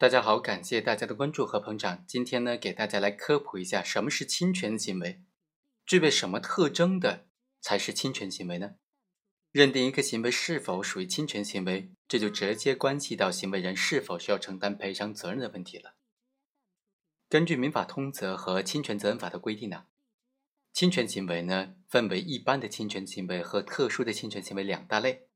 [0.00, 2.04] 大家好，感谢大家的关注和捧场。
[2.06, 5.24] 今天呢，给大家来科普一下什么是侵权行为，
[5.84, 7.26] 具备什么特征的
[7.60, 8.76] 才是侵权行为呢？
[9.50, 15.96] 认定一个行为是否属于侵权行为，这就直接关系到行为人是否需要承担赔偿责任的问题了。
[17.28, 19.86] 根据《民法通则》和《侵权责任法》的规定呢，
[20.72, 25.26] 侵权行为呢分为一般的侵权行为和特殊的侵权行为两大类。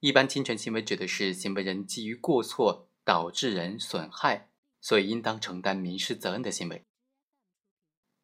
[0.00, 2.88] 一般侵权行为指的是行为人基于过错。
[3.04, 4.48] 导致人损害，
[4.80, 6.84] 所以应当承担民事责任的行为。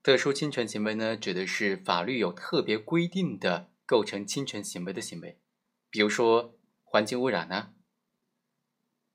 [0.02, 5.38] 特殊侵权行为呢，指的是法律有特别规定的构成侵权行为的行为，
[5.90, 7.74] 比如说环境污染呢。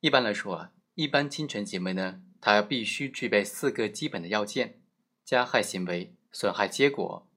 [0.02, 4.82] 一般来说啊，一般侵权行为呢，它必须具备四个基本的要件：
[5.24, 7.28] 加害行为、损害结果、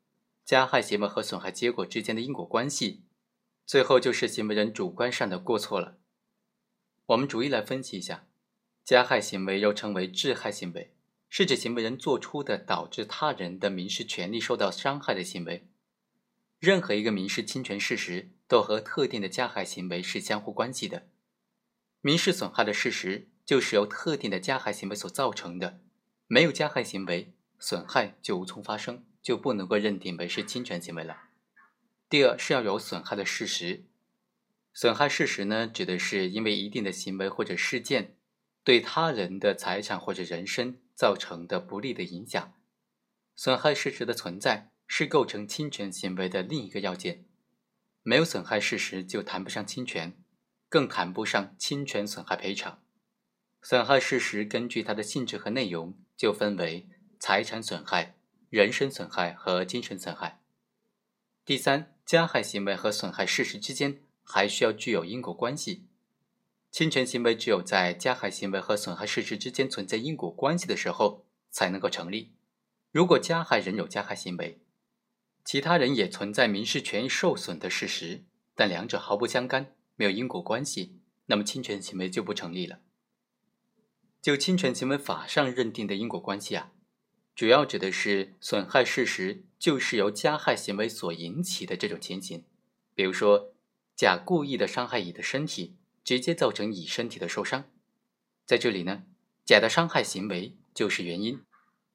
[0.45, 3.05] 加害行为和损害结果之间的因果关系，
[3.65, 5.99] 最后就是行为人主观上的过错了。
[7.07, 8.27] 我们逐一来分析一下，
[8.85, 10.93] 加害行为又称为致害行为，
[11.29, 15.69] 是指行为人做出的导致他人的民事权利受到伤害的行为。
[16.59, 21.07] 任何一个民事侵权事实都和特定的加害行为是相互关系的。
[22.01, 25.81] 民事损害的事实就是由特定的加害行为所造成的，
[26.27, 31.17] 没有加害行为，损害就无从发生，就不能够认定为是侵权行为了。
[32.09, 33.85] 第二是要有损害的事实。
[34.79, 38.15] 损害事实呢，指的是因为一定的行为或者事件
[38.63, 42.53] 对他人的财产或者人身造成的不利的影响。
[43.35, 47.25] 损害事实的存在是构成侵权行为的另一个要件。
[48.03, 50.15] 没有损害事实就谈不上侵权，
[50.69, 52.83] 更谈不上侵权损害赔偿。
[53.63, 56.87] 损害事实根据它的性质和内容就分为
[57.19, 58.15] 财产损害、
[58.51, 60.43] 人身损害和精神损害。
[61.47, 64.03] 第三，加害行为和损害事实之间。
[64.29, 65.87] 还需要具有因果关系，
[66.73, 72.33] 侵权行为只有在加害行为和损害事实之间存在因果关系的时候才能够成立。
[72.91, 74.61] 如果加害人有加害行为，
[75.45, 82.81] 其他人也存在民事权益受损的事实，但两者毫不相干，没有因果关系，那么侵权行为就不成立了。
[84.21, 86.73] 就侵权行为法上认定的因果关系啊，
[87.35, 92.45] 主要指的是损害事实就是由加害行为所引起的这种情形，
[92.95, 93.53] 比如说。
[93.97, 95.75] 甲故意的伤害乙的身体，
[96.05, 97.65] 直接造成乙身体的受伤。
[98.45, 99.05] 在这里呢，
[99.47, 101.41] 甲的伤害行为就是原因，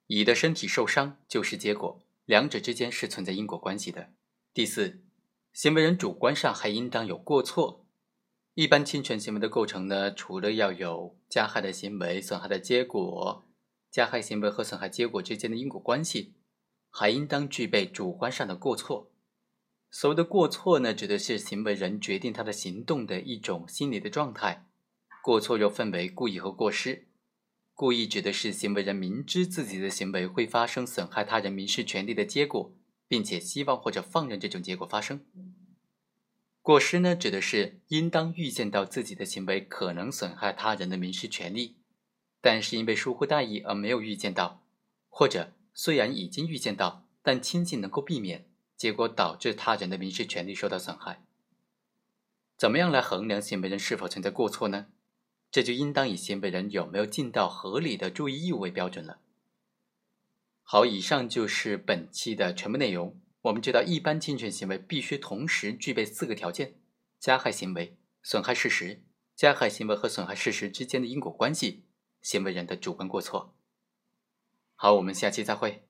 [0.07, 4.09] 乙的身体受伤就是结果，两者之间是存在因果关系的。
[4.51, 4.99] 第四，
[5.53, 7.85] 行为人主观上还应当有过错。
[8.55, 13.45] 一般侵权行为的构成呢，除了要有加害的行为、损害的结果，
[13.91, 16.33] 加害行为和损害结果之间的因果关系，
[16.89, 19.10] 还应当具备主观上的过错。
[19.93, 24.65] 所谓的过错呢，指的是行为人决定他的行动的一种心理的状态。
[25.21, 27.09] 过错又分为故意和过失。
[27.73, 32.73] 故意指的是行为人明知自己的行为会发生损害他人民事权利的结果，
[33.07, 35.25] 并且希望或者放任这种结果发生。
[36.61, 41.75] 过失呢，指的是应当预见到自己的行为可能损害他人的民事权利，
[42.39, 44.63] 但是因为疏忽大意而没有预见到，
[45.09, 48.45] 或者虽然已经预见到，但轻信能够避免。
[48.81, 51.23] 结果导致他人的民事权利受到损害。
[52.57, 54.87] 怎么样来衡量行为人是否存在过错呢？
[55.51, 59.19] 这就应当以行为人有没有尽到合理的注意义务为标准了。
[60.63, 63.21] 好，以上就是本期的全部内容。
[63.43, 66.73] 我们知道，一般侵权行为必须同时具备四个条件：
[67.19, 69.03] 加害行为、损害事实、
[69.35, 71.85] 加害行为和损害事实之间的因果关系、
[72.23, 73.53] 行为人的主观过错。
[74.75, 75.83] 好，我们下期再会。